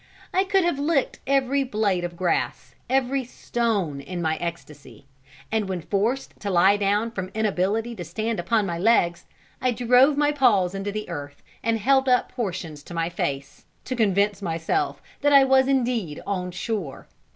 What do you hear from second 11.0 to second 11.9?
earth, and